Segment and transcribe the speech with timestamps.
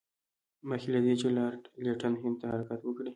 [0.69, 3.09] مخکې له دې چې لارډ لیټن هند ته حرکت وکړي.